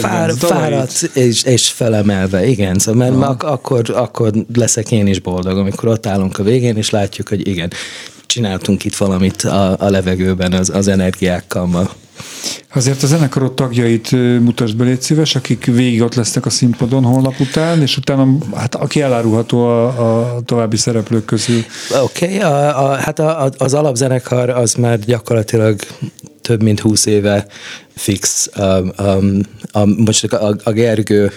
[0.00, 2.78] Fár, Fáradt és, és felemelve, igen.
[2.78, 6.90] Szóval, mert ak- akkor, akkor leszek én is boldog, amikor ott állunk a végén, és
[6.90, 7.70] látjuk, hogy igen,
[8.26, 11.90] csináltunk itt valamit a, a levegőben az, az energiákkal ma.
[12.74, 17.40] Azért a zenekarod tagjait mutasd be, légy szíves, akik végig ott lesznek a színpadon holnap
[17.40, 19.86] után, és utána, hát aki elárulható a,
[20.34, 21.62] a további szereplők közül.
[22.02, 25.80] Oké, okay, a, a, hát a, az alapzenekar az már gyakorlatilag
[26.42, 27.46] több mint húsz éve
[27.96, 28.46] fix.
[28.56, 28.62] A,
[28.96, 29.18] a,
[29.72, 31.32] a, most a, a Gergő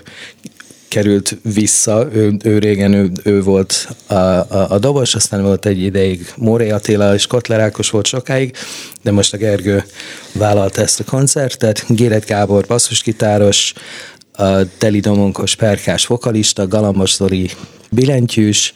[0.94, 5.82] került vissza, ő, ő régen ő, ő volt a, a, a dobos, aztán volt egy
[5.82, 8.56] ideig Móré Attila és Kotler Ákos volt sokáig,
[9.02, 9.84] de most a Gergő
[10.34, 13.74] vállalta ezt a koncertet, Géret Gábor basszusgitáros,
[14.32, 17.50] a Teli Domonkos perkás vokalista, Galambos Zoli
[17.90, 18.74] billentyűs,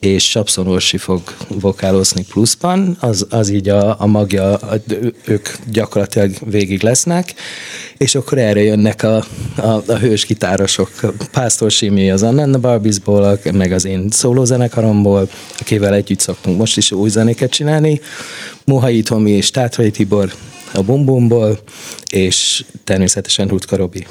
[0.00, 4.76] és Sapszon Orsi fog vokálozni pluszban, az, az így a, a magja, a,
[5.24, 7.34] ők gyakorlatilag végig lesznek,
[7.96, 9.24] és akkor erre jönnek a,
[9.56, 10.90] a, a hős gitárosok.
[11.32, 15.28] Pásztor Simi az Anna Barbizból, meg az én szólózenekaromból,
[15.58, 18.00] akivel együtt szoktunk most is új zenéket csinálni.
[18.64, 20.32] Muhai Tomi és Tátrai Tibor
[20.72, 21.58] a Bumbumból,
[22.10, 24.06] és természetesen Rutka Robi.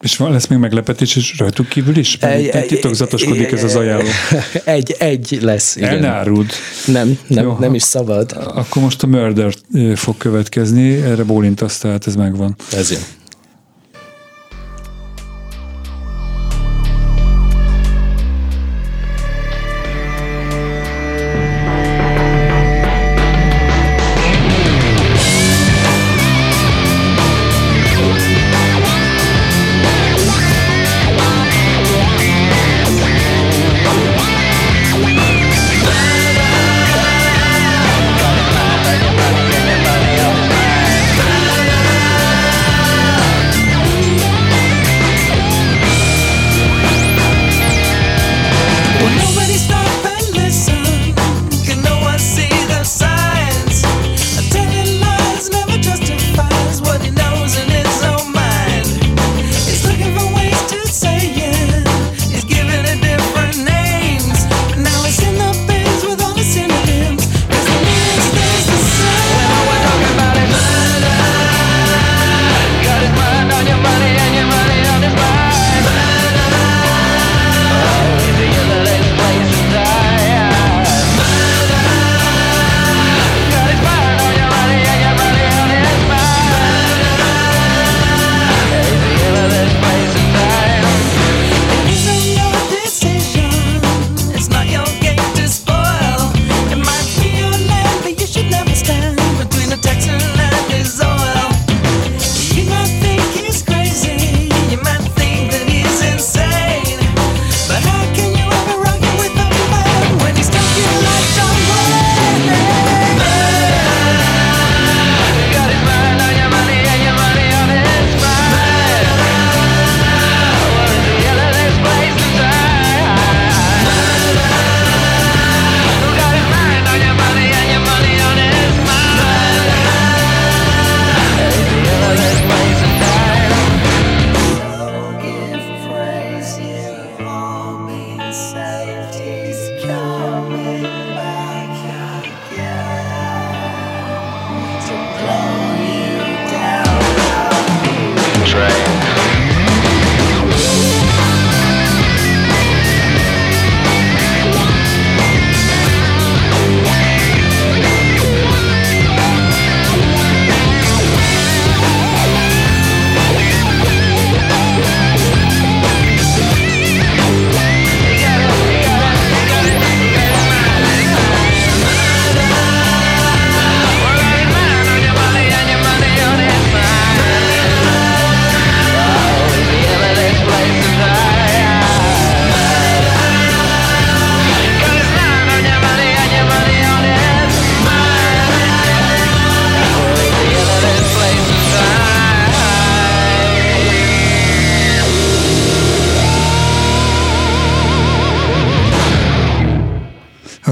[0.00, 2.16] És van, lesz még meglepetés is rajtuk kívül is?
[2.16, 4.08] Egy, titokzatoskodik ez az ajánló.
[4.64, 5.88] Egy, egy lesz, igen.
[5.88, 6.50] El ne áruld.
[6.86, 8.32] Nem, nem, Jó, nem is szabad.
[8.32, 9.54] Akkor most a Murder
[9.94, 12.56] fog következni, erre bólintasz, tehát ez megvan.
[12.72, 13.00] Ez jön.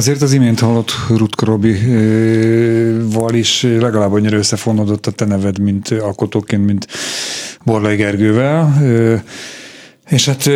[0.07, 6.65] Azért az imént hallott Rutka Robi-val is legalább annyira összefonódott a te neved, mint alkotóként,
[6.65, 6.87] mint
[7.65, 8.83] Borlai Gergővel.
[10.09, 10.51] És hát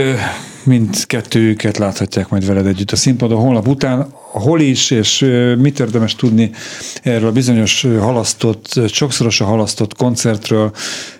[0.64, 4.06] mindkettőjüket láthatják majd veled együtt a színpadon holnap után.
[4.32, 5.26] Hol is, és
[5.58, 6.50] mit érdemes tudni
[7.02, 10.72] erről a bizonyos halasztott, sokszorosan halasztott koncertről.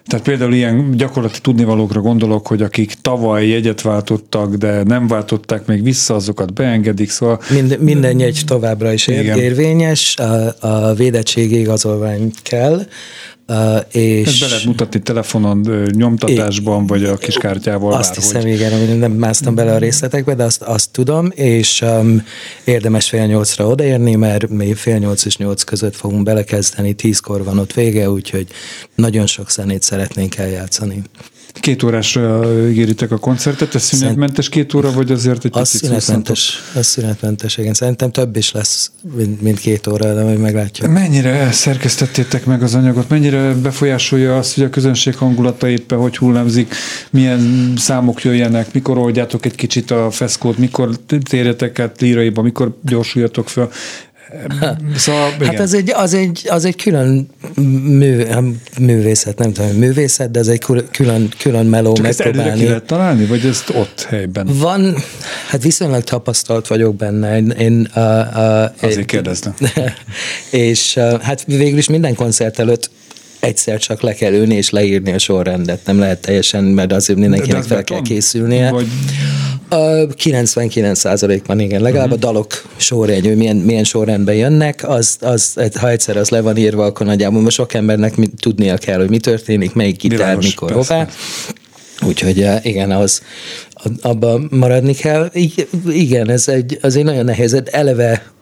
[0.06, 5.82] Tehát például ilyen gyakorlati tudnivalókra gondolok, hogy akik tavaly jegyet váltottak, de nem váltották még
[5.82, 7.40] vissza, azokat beengedik, szóval...
[7.50, 12.86] Mind, minden jegy továbbra is ér, érvényes, a, a védettségi igazolvány kell,
[13.50, 17.92] Uh, és be lehet mutatni telefonon, nyomtatásban, é, vagy a kiskártyával.
[17.92, 18.44] Azt bárhogy.
[18.44, 22.26] hiszem, igen, nem másztam bele a részletekbe, de azt, azt tudom, és um,
[22.64, 27.58] érdemes fél nyolcra odaérni, mert mi fél nyolc és nyolc között fogunk belekezdeni, tízkor van
[27.58, 28.46] ott vége, úgyhogy
[28.94, 31.02] nagyon sok zenét szeretnénk eljátszani.
[31.60, 36.86] Két órásra ígéritek a koncertet, ez szünetmentes két óra, vagy azért egy az szünetmentes, az
[36.86, 37.74] szünetmentes, igen.
[37.74, 40.90] Szerintem több is lesz, mint, mint két óra, de majd meglátjuk.
[40.92, 43.08] Mennyire szerkesztettétek meg az anyagot?
[43.08, 46.74] Mennyire befolyásolja azt, hogy a közönség hangulata éppen hogy hullámzik,
[47.10, 50.90] milyen számok jöjjenek, mikor oldjátok egy kicsit a feszkót, mikor
[51.22, 53.70] térjetek át líraiba, mikor gyorsuljatok fel?
[54.96, 55.46] Szóval, hát igen.
[55.46, 57.28] Hát az egy, az egy, az egy külön
[57.84, 58.24] mű,
[58.78, 62.50] művészet, nem tudom, művészet, de ez egy külön, külön meló Csak megpróbálni.
[62.50, 64.48] Ezt lehet találni, vagy ezt ott helyben?
[64.52, 64.96] Van,
[65.48, 67.36] hát viszonylag tapasztalt vagyok benne.
[67.36, 69.54] Én, én, uh, uh, Azért kérdeztem.
[70.50, 72.90] és hát végül is minden koncert előtt
[73.40, 75.80] egyszer csak le kell ülni és leírni a sorrendet.
[75.84, 78.70] Nem lehet teljesen, mert azért mindenkinek fel kell készülnie.
[78.70, 78.86] Vagy...
[79.70, 82.22] 99%-ban igen, legalább uh-huh.
[82.22, 86.56] a dalok sorrendje, hogy milyen, milyen sorrendben jönnek, az, az, ha egyszer az le van
[86.56, 90.72] írva, akkor nagyjából most sok embernek tudnia kell, hogy mi történik, melyik gitár, Bilágos, mikor,
[90.72, 90.94] persze.
[90.94, 91.08] hová.
[92.06, 93.22] Úgyhogy igen, az,
[94.00, 95.30] abban maradni kell.
[95.88, 98.32] Igen, ez egy, az egy nagyon nehéz, eleve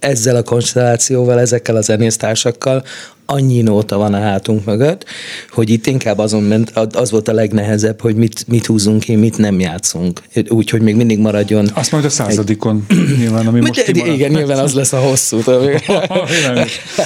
[0.00, 2.84] ezzel a konstellációval, ezekkel a zenésztársakkal
[3.26, 5.04] annyi nóta van a hátunk mögött,
[5.50, 9.38] hogy itt inkább azon ment, az volt a legnehezebb, hogy mit, mit húzunk ki, mit
[9.38, 10.20] nem játszunk.
[10.48, 11.68] Úgyhogy még mindig maradjon.
[11.74, 12.96] Azt majd a századikon egy...
[13.18, 15.38] nyilván, ami most de, Igen, nyilván az lesz a hosszú.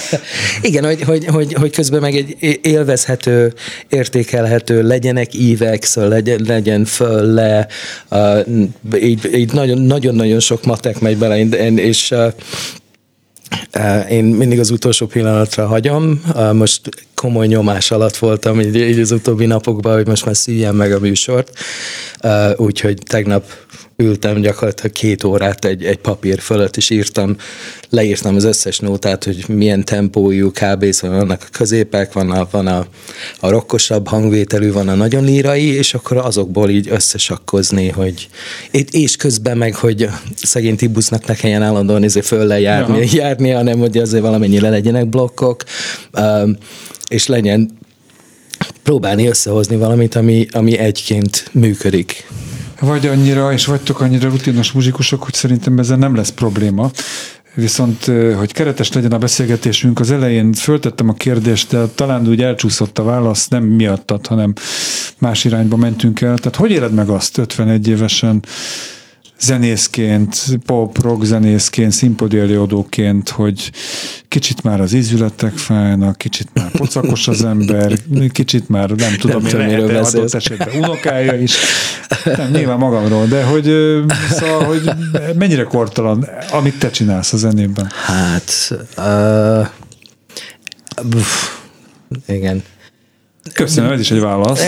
[0.63, 3.55] igen, hogy, hogy, hogy, hogy közben meg egy élvezhető,
[3.89, 7.67] értékelhető, legyenek ívek, szóval legyen, legyen föl, le,
[8.11, 8.39] uh,
[9.01, 11.39] így, így nagyon, nagyon-nagyon sok matek megy bele,
[11.75, 12.33] és uh,
[14.11, 16.21] én mindig az utolsó pillanatra hagyom.
[16.53, 16.81] Most
[17.15, 20.99] komoly nyomás alatt voltam így, így az utóbbi napokban, hogy most már szűjjem meg a
[20.99, 21.51] műsort.
[22.57, 23.45] Úgyhogy tegnap
[23.97, 27.37] ültem gyakorlatilag két órát egy, egy papír fölött, és írtam,
[27.91, 30.91] leírtam az összes nótát, hogy milyen tempójú kb.
[30.91, 32.87] szóval vannak a középek, van a, van a,
[33.41, 38.29] a rokkosabb hangvételű, van a nagyon lírai, és akkor azokból így összesakkozni, hogy
[38.91, 43.99] és közben meg, hogy szegény Tibusznak ne kelljen állandóan ezért föl lejárni, járni, hanem hogy
[43.99, 45.63] azért valamennyire legyenek blokkok,
[47.09, 47.79] és legyen
[48.83, 52.27] próbálni összehozni valamit, ami, ami egyként működik
[52.81, 56.91] vagy annyira, és vagytok annyira rutinos muzsikusok, hogy szerintem ezzel nem lesz probléma.
[57.55, 58.05] Viszont,
[58.37, 63.05] hogy keretes legyen a beszélgetésünk, az elején föltettem a kérdést, de talán úgy elcsúszott a
[63.05, 64.53] válasz, nem miattad, hanem
[65.19, 66.39] más irányba mentünk el.
[66.39, 68.43] Tehát hogy éled meg azt 51 évesen,
[69.41, 73.73] zenészként, pop, rock zenészként, színpadi előadóként, hogy
[74.29, 77.93] kicsit már az ízületek fájnak, kicsit már pocakos az ember,
[78.33, 81.57] kicsit már nem tudom, nem mi lehet, adott esetben unokája is.
[82.25, 83.73] Nem, nyilván magamról, de hogy,
[84.31, 84.91] szóval, hogy
[85.39, 87.91] mennyire kortalan, amit te csinálsz a zenében?
[88.05, 89.67] Hát, uh,
[92.27, 92.63] igen.
[93.53, 94.63] Köszönöm, ez is egy válasz.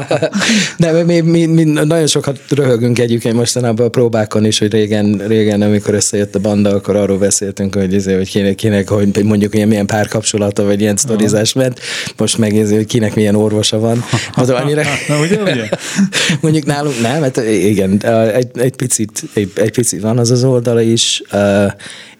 [0.76, 5.62] Nem, mi, mi, mi, nagyon sokat röhögünk egyébként mostanában a próbákon is, hogy régen, régen
[5.62, 9.68] amikor összejött a banda, akkor arról beszéltünk, hogy, ezért, hogy kinek, kinek, hogy mondjuk ilyen
[9.68, 11.80] milyen párkapcsolata, vagy ilyen sztorizás ment,
[12.16, 14.04] most megnézi, hogy kinek milyen orvosa van.
[14.36, 14.82] Mondom, annyira...
[15.08, 15.68] Na, ugye, ugye?
[16.42, 20.80] mondjuk nálunk nem, hát igen, egy, egy, picit, egy, egy picit van az az oldala
[20.80, 21.22] is.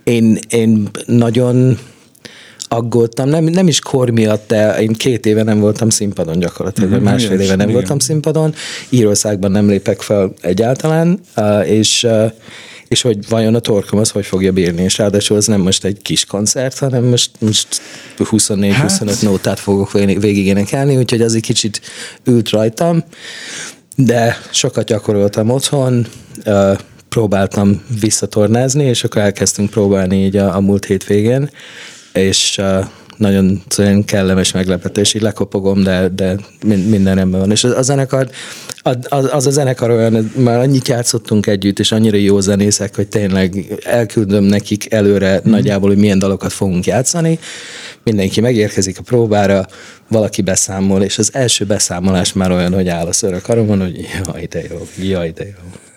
[0.05, 1.79] Én, én nagyon
[2.75, 7.03] aggódtam, nem, nem is kor miatt, de én két éve nem voltam színpadon gyakorlatilag, mm-hmm,
[7.03, 7.73] másfél éve nem igen.
[7.73, 8.55] voltam színpadon,
[8.89, 11.21] Írországban nem lépek fel egyáltalán,
[11.65, 12.07] és
[12.89, 15.99] és hogy vajon a torkom az hogy fogja bírni, és ráadásul az nem most egy
[16.03, 17.69] kis koncert, hanem most, most
[18.19, 19.23] 24-25 hát.
[19.23, 21.81] nótát fogok végig énekelni, úgyhogy az egy kicsit
[22.25, 23.05] ült rajtam,
[23.97, 26.07] de sokat gyakoroltam otthon,
[27.09, 31.51] próbáltam visszatornázni, és akkor elkezdtünk próbálni így a, a múlt hétvégén,
[32.15, 32.61] és
[33.17, 33.63] nagyon
[34.05, 37.51] kellemes meglepetés, így lekopogom, de, de minden rendben van.
[37.51, 38.31] És a, a zenekar,
[38.83, 43.81] az, az a zenekar olyan, már annyit játszottunk együtt, és annyira jó zenészek, hogy tényleg
[43.85, 45.51] elküldöm nekik előre mm.
[45.51, 47.39] nagyjából, hogy milyen dalokat fogunk játszani.
[48.03, 49.67] Mindenki megérkezik a próbára,
[50.09, 54.63] valaki beszámol, és az első beszámolás már olyan, hogy áll a karomon, hogy jaj, de
[54.71, 55.93] jó, jaj, de jó.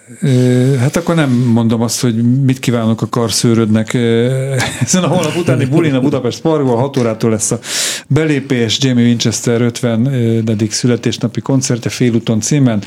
[0.80, 3.94] Hát akkor nem mondom azt, hogy mit kívánok a karszőrödnek.
[4.84, 7.60] Ezen a holnap utáni bulin a Budapest Parkban 6 órától lesz a
[8.08, 10.46] belépés Jamie Winchester 50.
[10.70, 12.84] születésnapi koncertje félúton címen.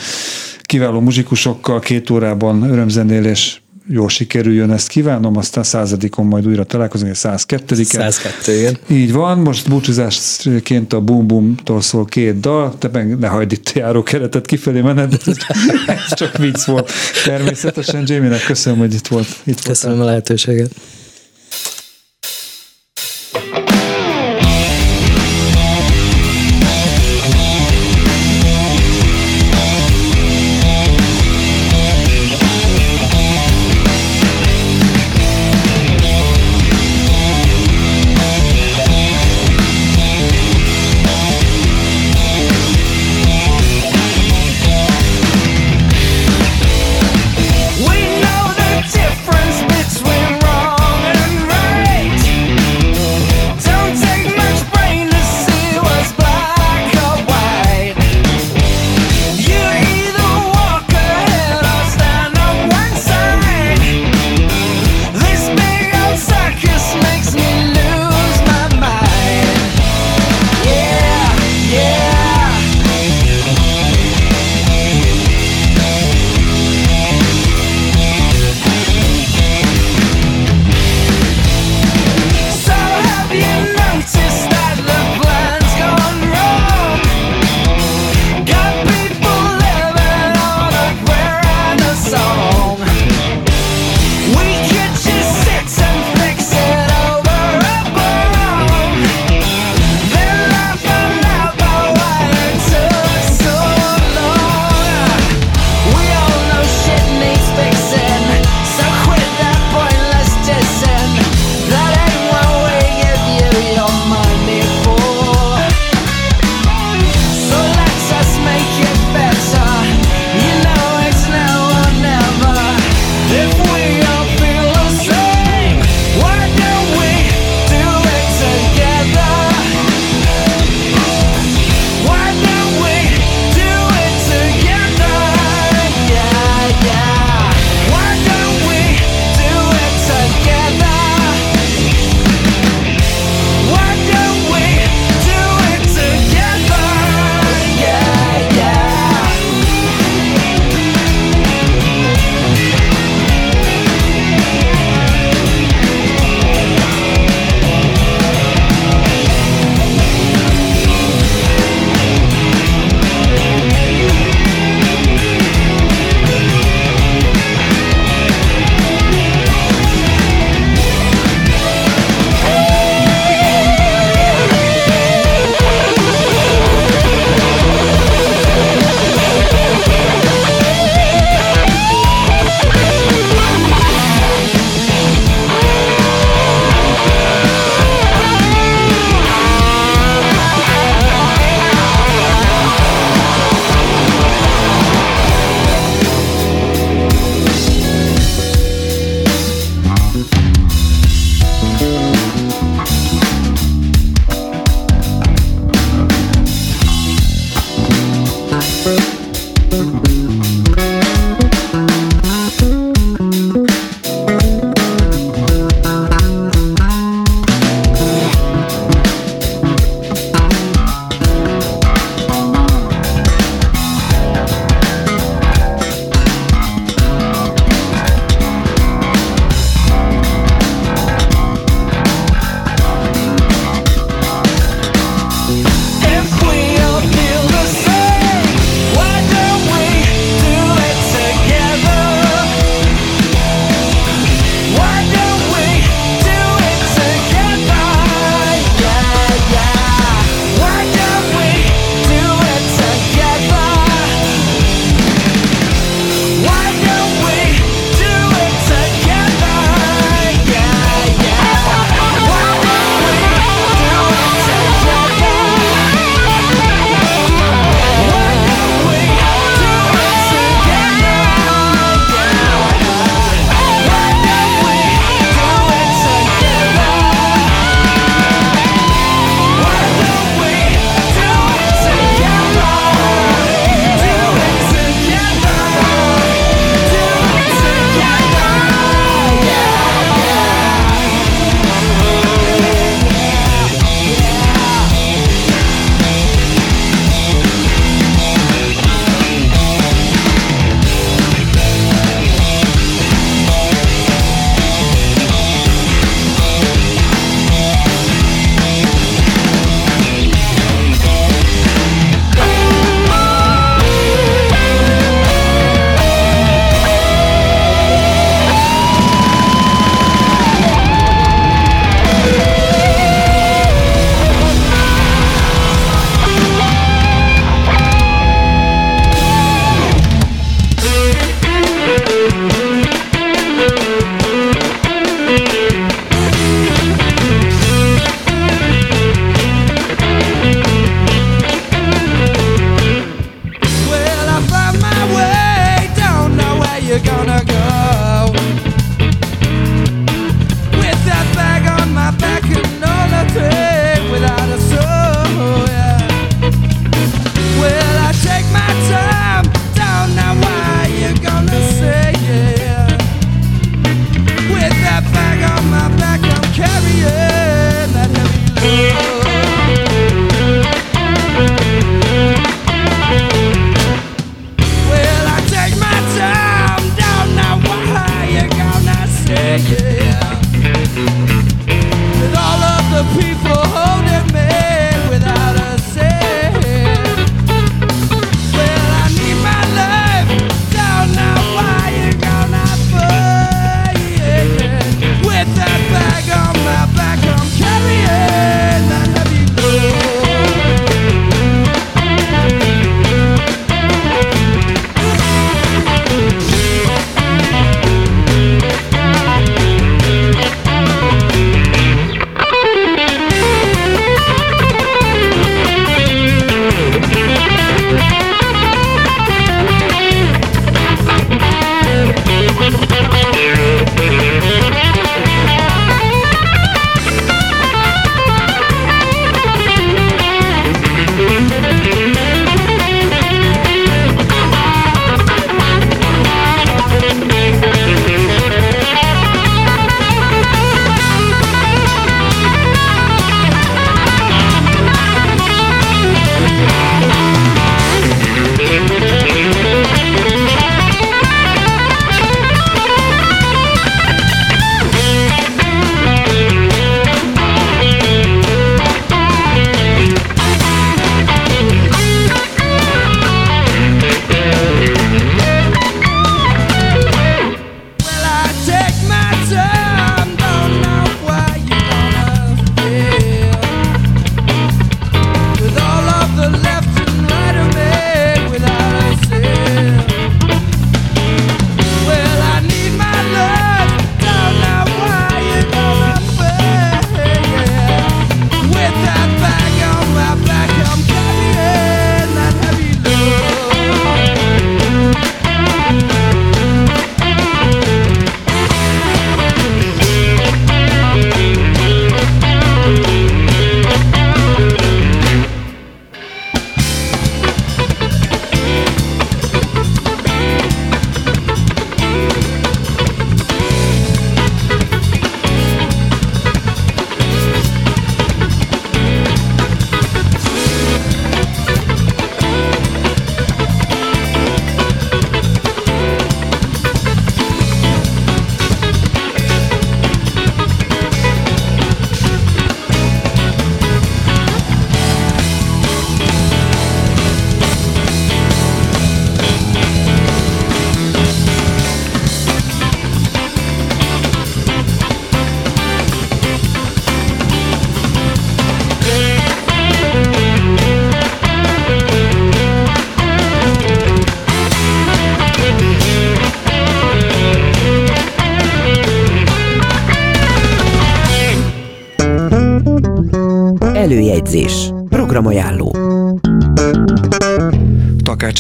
[0.62, 3.62] Kiváló muzsikusokkal két órában örömzenélés
[3.93, 8.76] jól sikerüljön, ezt kívánom, aztán századikon majd újra találkozunk, 102 102, igen.
[8.86, 13.72] Így van, most búcsúzásként a Boom Boom-tól szól két dal, te meg ne hagyd itt
[13.72, 15.36] járó keretet kifelé mened, ez,
[15.86, 16.91] ez csak vicc volt.
[17.24, 19.28] Természetesen Jamie-nek köszönöm, hogy itt volt.
[19.45, 20.12] Itt köszönöm voltál.
[20.12, 20.70] a lehetőséget.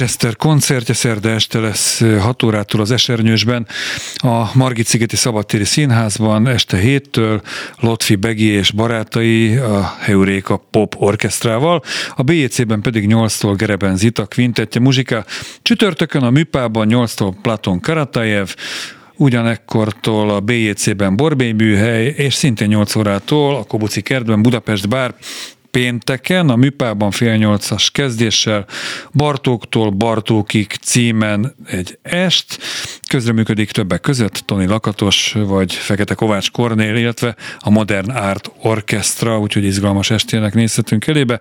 [0.00, 3.66] Takács Eszter koncertje szerda este lesz 6 órától az Esernyősben,
[4.14, 7.42] a Margit Szigeti Szabadtéri Színházban este héttől
[7.78, 11.82] Lotfi Begi és barátai a Heuréka Pop Orkesztrával,
[12.16, 15.24] a BJC-ben pedig 8-tól Gereben Zita Quintettje muzsika,
[15.62, 18.54] csütörtökön a Műpában 8-tól Platon Karatajev,
[19.16, 25.14] ugyanekkortól a BJC-ben Borbély műhely, és szintén 8 órától a Kobuci kertben Budapest bár
[25.70, 28.66] pénteken, a műpában fél nyolcas kezdéssel,
[29.12, 32.58] Bartóktól Bartókig címen egy est,
[33.10, 39.64] közreműködik többek között Toni Lakatos vagy Fekete Kovács Kornél, illetve a Modern Art Orchestra, úgyhogy
[39.64, 41.40] izgalmas estének nézhetünk elébe.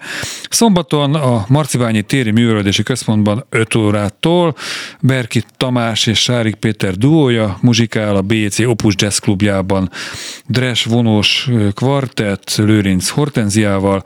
[0.49, 4.55] Szombaton a Marcibányi Téri Művelődési Központban 5 órától
[4.99, 9.89] Berki Tamás és Sárik Péter duója muzsikál a BC Opus Jazz Klubjában
[10.47, 14.03] Dres vonós kvartett Lőrinc Hortenziával,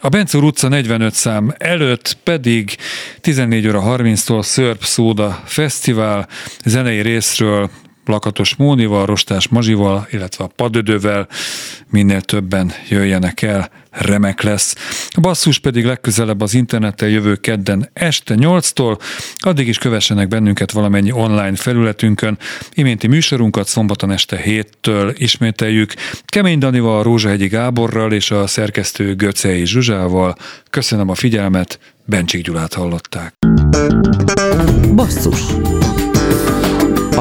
[0.00, 2.76] a Bencúr utca 45 szám előtt pedig
[3.20, 6.28] 14 óra 30-tól Szörp Szóda Fesztivál
[6.64, 7.70] zenei részről
[8.10, 11.28] Lakatos Mónival, Rostás Mazsival, illetve a Padödővel
[11.90, 14.74] minél többen jöjjenek el, remek lesz.
[15.10, 18.98] A basszus pedig legközelebb az interneten jövő kedden este 8-tól,
[19.36, 22.38] addig is kövessenek bennünket valamennyi online felületünkön.
[22.72, 25.94] Iménti műsorunkat szombaton este 7-től ismételjük.
[26.24, 30.36] Kemény Danival, Rózsahegyi Gáborral és a szerkesztő Göcei Zsuzsával.
[30.70, 33.34] Köszönöm a figyelmet, Bencsik Gyulát hallották.
[34.94, 35.40] Basszus